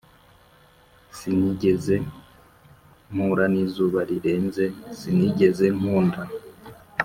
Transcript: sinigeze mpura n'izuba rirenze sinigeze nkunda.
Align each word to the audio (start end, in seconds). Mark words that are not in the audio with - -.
sinigeze 1.17 1.95
mpura 3.13 3.45
n'izuba 3.53 3.99
rirenze 4.09 4.65
sinigeze 4.99 5.65
nkunda. 5.77 6.21